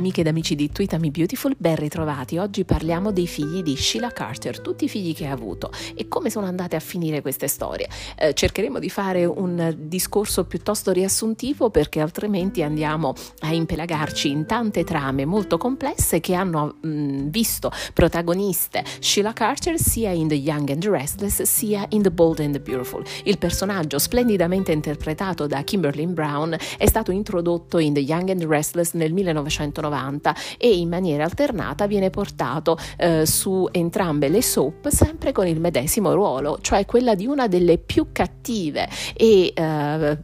[0.00, 2.38] Amiche ed amici di Tweet Beautiful, ben ritrovati.
[2.38, 6.30] Oggi parliamo dei figli di Sheila Carter, tutti i figli che ha avuto e come
[6.30, 7.86] sono andate a finire queste storie.
[8.16, 14.84] Eh, cercheremo di fare un discorso piuttosto riassuntivo perché altrimenti andiamo a impelagarci in tante
[14.84, 20.80] trame molto complesse che hanno mh, visto protagoniste Sheila Carter sia in The Young and
[20.80, 23.04] the Restless sia in The Bold and the Beautiful.
[23.24, 28.46] Il personaggio splendidamente interpretato da Kimberly Brown è stato introdotto in The Young and the
[28.46, 34.88] Restless nel 1990 1990 e in maniera alternata viene portato eh, su entrambe le soap
[34.88, 40.18] sempre con il medesimo ruolo, cioè quella di una delle più cattive e eh,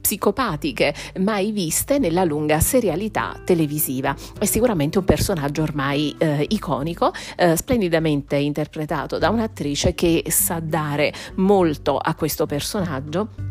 [0.00, 4.16] psicopatiche mai viste nella lunga serialità televisiva.
[4.38, 11.12] È sicuramente un personaggio ormai eh, iconico, eh, splendidamente interpretato da un'attrice che sa dare
[11.34, 13.47] molto a questo personaggio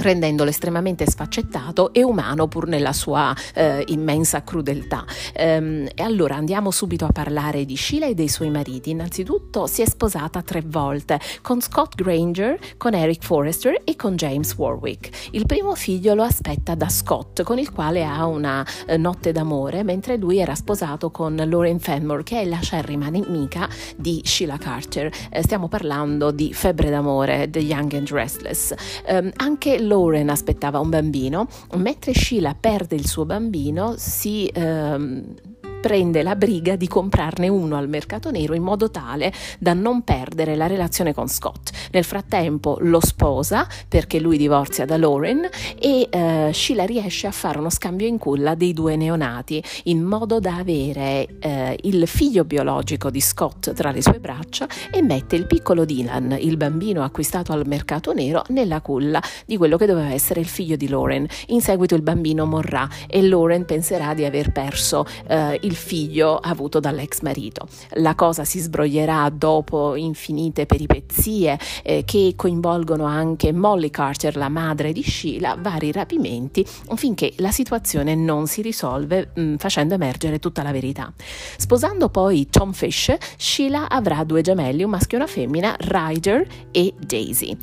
[0.00, 5.04] rendendolo estremamente sfaccettato e umano pur nella sua eh, immensa crudeltà.
[5.34, 8.90] Ehm, e allora andiamo subito a parlare di Sheila e dei suoi mariti.
[8.90, 14.54] Innanzitutto si è sposata tre volte con Scott Granger, con Eric Forrester e con James
[14.56, 15.28] Warwick.
[15.32, 19.82] Il primo figlio lo aspetta da Scott, con il quale ha una eh, notte d'amore,
[19.82, 25.10] mentre lui era sposato con Lauren Fenmore, che è la scerrima nemica di Sheila Carter.
[25.30, 28.74] Eh, stiamo parlando di Febbre d'amore, The Young and Restless.
[29.06, 35.34] Ehm, anche Lauren aspettava un bambino, mentre Sheila perde il suo bambino, si ehm,
[35.80, 40.56] prende la briga di comprarne uno al mercato nero in modo tale da non perdere
[40.56, 41.70] la relazione con Scott.
[41.92, 45.48] Nel frattempo lo sposa perché lui divorzia da Lauren
[45.78, 50.40] e eh, Sheila riesce a fare uno scambio in culla dei due neonati in modo
[50.40, 55.46] da avere eh, il figlio biologico di Scott tra le sue braccia e mette il
[55.46, 60.40] piccolo Dylan, il bambino acquistato al mercato nero, nella culla di quello che doveva essere
[60.40, 61.26] il figlio di Lauren.
[61.48, 66.80] In seguito il bambino morrà e Lauren penserà di aver perso eh, il figlio avuto
[66.80, 67.66] dall'ex marito.
[67.94, 74.92] La cosa si sbroglierà dopo infinite peripezie eh, che coinvolgono anche Molly Carter, la madre
[74.92, 80.62] di Sheila, vari rapimenti, finché la situazione non si risolve mh, mm, facendo emergere tutta
[80.62, 81.12] la verità.
[81.56, 86.94] Sposando poi Tom Fish, Sheila avrà due gemelli, un maschio e una femmina, Ryder e
[86.98, 87.56] Daisy.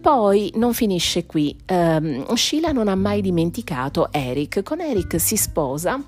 [0.00, 6.00] Poi non finisce qui, um, Sheila non ha mai dimenticato Eric, con Eric si sposa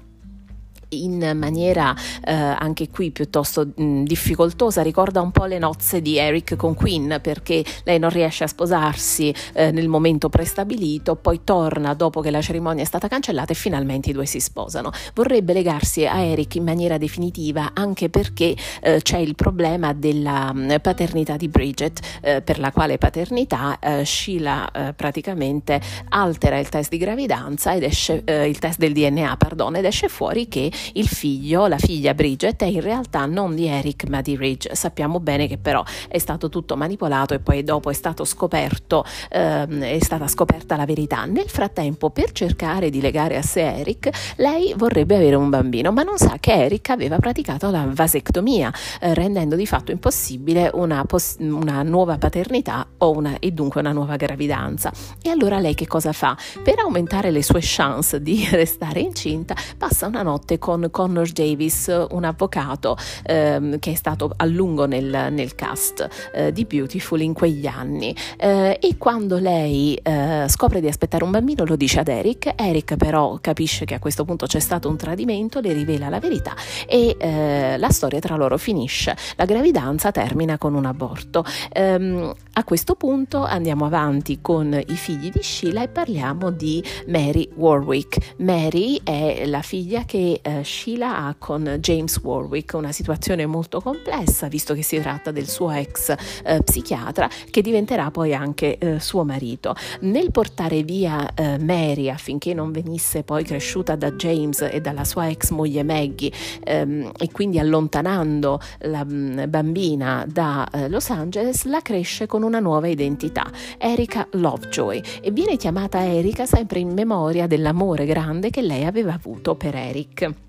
[0.90, 6.56] in maniera eh, anche qui piuttosto mh, difficoltosa, ricorda un po' le nozze di Eric
[6.56, 12.20] con Queen perché lei non riesce a sposarsi eh, nel momento prestabilito, poi torna dopo
[12.20, 14.90] che la cerimonia è stata cancellata e finalmente i due si sposano.
[15.14, 20.80] Vorrebbe legarsi a Eric in maniera definitiva anche perché eh, c'è il problema della mh,
[20.80, 25.80] paternità di Bridget, eh, per la quale paternità eh, Sheila eh, praticamente
[26.10, 30.48] altera il test di gravidanza ed esce il test del DNA, pardon, ed esce fuori
[30.48, 34.74] che il figlio, la figlia Bridget, è in realtà non di Eric ma di Ridge.
[34.74, 39.82] Sappiamo bene che però è stato tutto manipolato e poi dopo è stato scoperto, ehm,
[39.82, 41.24] è stata scoperta la verità.
[41.24, 46.02] Nel frattempo, per cercare di legare a sé Eric, lei vorrebbe avere un bambino, ma
[46.02, 51.36] non sa che Eric aveva praticato la vasectomia, eh, rendendo di fatto impossibile una, poss-
[51.40, 54.92] una nuova paternità una, e dunque una nuova gravidanza.
[55.22, 56.36] E allora lei che cosa fa?
[56.62, 62.06] Per aumentare le sue chance di restare incinta, passa una notte con con Connor Davis,
[62.10, 67.32] un avvocato ehm, che è stato a lungo nel, nel cast eh, di Beautiful in
[67.32, 68.14] quegli anni.
[68.36, 72.96] Eh, e quando lei eh, scopre di aspettare un bambino lo dice ad Eric, Eric
[72.96, 76.54] però capisce che a questo punto c'è stato un tradimento, le rivela la verità
[76.86, 79.16] e eh, la storia tra loro finisce.
[79.34, 81.44] La gravidanza termina con un aborto.
[81.72, 87.48] Ehm, a questo punto andiamo avanti con i figli di Sheila e parliamo di Mary
[87.54, 88.34] Warwick.
[88.38, 94.48] Mary è la figlia che eh, Sheila ha con James Warwick, una situazione molto complessa
[94.48, 99.24] visto che si tratta del suo ex eh, psichiatra che diventerà poi anche eh, suo
[99.24, 99.74] marito.
[100.00, 105.28] Nel portare via eh, Mary affinché non venisse poi cresciuta da James e dalla sua
[105.28, 106.32] ex moglie Maggie
[106.64, 112.42] ehm, e quindi allontanando la mh, mm, bambina da eh, Los Angeles, la cresce con
[112.42, 118.62] una nuova identità, Erika Lovejoy, e viene chiamata Erika sempre in memoria dell'amore grande che
[118.62, 120.48] lei aveva avuto per Eric.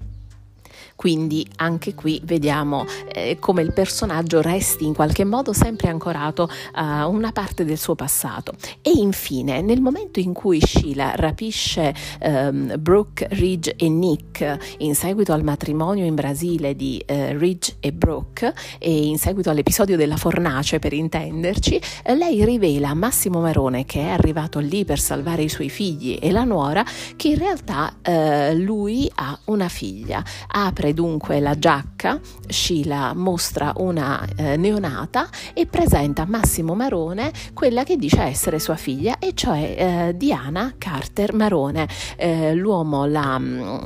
[1.02, 7.08] Quindi anche qui vediamo eh, come il personaggio resti in qualche modo sempre ancorato a
[7.08, 8.54] una parte del suo passato.
[8.84, 15.34] E infine, nel momento in cui Sheila rapisce ehm, Brooke, Ridge e Nick in seguito
[15.34, 20.78] al matrimonio in Brasile di eh, Ridge e Brooke e in seguito all'episodio della fornace
[20.78, 25.50] per intenderci, eh, lei rivela a Massimo Marone che è arrivato lì per salvare i
[25.50, 30.24] suoi figli e la nuora che in realtà eh, lui ha una figlia.
[30.46, 37.84] Apre dunque la giacca, Sheila mostra una eh, neonata e presenta a Massimo Marone quella
[37.84, 41.88] che dice essere sua figlia e cioè eh, Diana Carter Marone.
[42.18, 43.40] Eh, l'uomo la,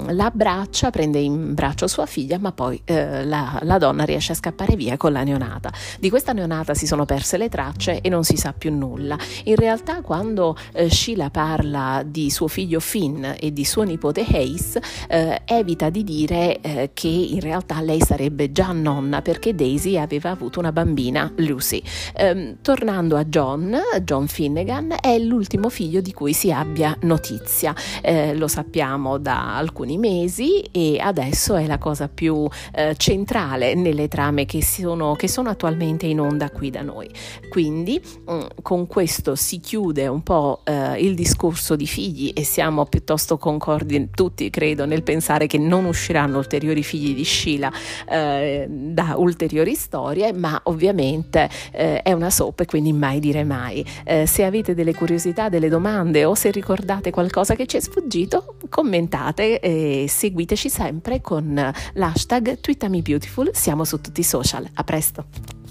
[0.08, 4.36] la, abbraccia, prende in braccio sua figlia ma poi eh, la, la donna riesce a
[4.36, 5.72] scappare via con la neonata.
[6.00, 9.18] Di questa neonata si sono perse le tracce e non si sa più nulla.
[9.46, 14.78] In realtà quando eh, Sheila parla di suo figlio Finn e di suo nipote Hayes,
[15.08, 20.30] eh, evita di dire eh, che in realtà lei sarebbe già nonna perché Daisy aveva
[20.30, 21.84] avuto una bambina, Lucy.
[22.16, 27.76] Ehm, tornando a John, John Finnegan è l'ultimo figlio di cui si abbia notizia.
[28.02, 34.08] Eh, lo sappiamo da alcuni mesi e adesso è la cosa più eh, centrale nelle
[34.08, 37.10] trame che sono, che sono attualmente in onda qui da noi.
[37.50, 42.46] Quindi mh, mm, con questo si chiude un po' eh, il discorso di figli e
[42.46, 47.72] siamo piuttosto concordi tutti, credo, nel pensare che non usciranno ulteriori figli di Sheila
[48.08, 53.84] eh, da ulteriori storie, ma ovviamente eh, è una soap e quindi mai dire mai.
[54.04, 58.56] Eh, se avete delle curiosità, delle domande o se ricordate qualcosa che ci è sfuggito,
[58.70, 63.50] commentate e seguiteci sempre con l'hashtag TweetamiBeautiful.
[63.54, 64.68] Siamo su tutti i social.
[64.74, 65.65] A presto!